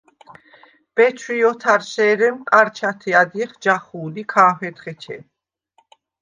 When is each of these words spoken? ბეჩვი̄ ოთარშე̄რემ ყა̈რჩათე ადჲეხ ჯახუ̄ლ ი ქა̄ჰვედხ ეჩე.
ბეჩვი̄ 0.95 1.43
ოთარშე̄რემ 1.51 2.35
ყა̈რჩათე 2.49 3.11
ადჲეხ 3.21 3.51
ჯახუ̄ლ 3.63 4.15
ი 4.21 4.23
ქა̄ჰვედხ 4.31 4.83
ეჩე. 4.91 5.17